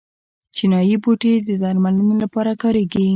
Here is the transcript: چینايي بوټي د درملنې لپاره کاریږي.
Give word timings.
چینايي 0.55 0.95
بوټي 1.03 1.33
د 1.47 1.49
درملنې 1.63 2.15
لپاره 2.23 2.51
کاریږي. 2.61 3.05